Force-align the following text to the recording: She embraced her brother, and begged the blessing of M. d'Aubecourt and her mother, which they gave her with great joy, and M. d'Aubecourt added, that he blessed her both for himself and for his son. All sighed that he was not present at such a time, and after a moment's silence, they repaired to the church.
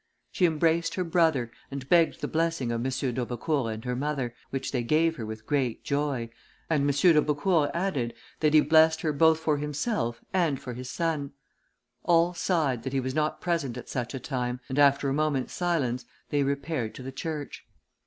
She 0.31 0.47
embraced 0.47 0.95
her 0.95 1.03
brother, 1.03 1.51
and 1.69 1.87
begged 1.87 2.21
the 2.21 2.27
blessing 2.27 2.71
of 2.71 2.83
M. 2.83 2.89
d'Aubecourt 3.13 3.71
and 3.71 3.85
her 3.85 3.95
mother, 3.95 4.33
which 4.49 4.71
they 4.71 4.81
gave 4.81 5.17
her 5.17 5.27
with 5.27 5.45
great 5.45 5.83
joy, 5.83 6.31
and 6.71 6.81
M. 6.81 6.87
d'Aubecourt 6.87 7.69
added, 7.75 8.15
that 8.39 8.55
he 8.55 8.61
blessed 8.61 9.01
her 9.01 9.13
both 9.13 9.39
for 9.39 9.57
himself 9.59 10.19
and 10.33 10.59
for 10.59 10.73
his 10.73 10.89
son. 10.89 11.33
All 12.01 12.33
sighed 12.33 12.81
that 12.81 12.93
he 12.93 12.99
was 12.99 13.13
not 13.13 13.41
present 13.41 13.77
at 13.77 13.89
such 13.89 14.15
a 14.15 14.19
time, 14.19 14.59
and 14.69 14.79
after 14.79 15.07
a 15.07 15.13
moment's 15.13 15.53
silence, 15.53 16.05
they 16.31 16.41
repaired 16.41 16.95
to 16.95 17.03
the 17.03 17.11
church. 17.11 17.67